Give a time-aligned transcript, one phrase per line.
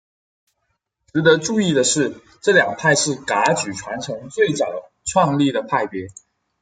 [1.13, 4.65] 值得注意的是这两派是噶举传承最早
[5.05, 6.07] 创立的派别。